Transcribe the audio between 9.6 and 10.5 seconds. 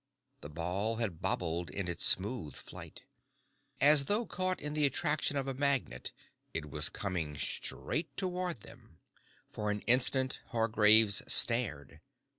an instant,